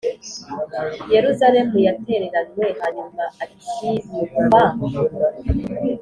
Yeruzalemu 1.13 1.77
yatereranywe, 1.87 2.65
hanyuma 2.81 3.23
ikibukwa 3.53 4.61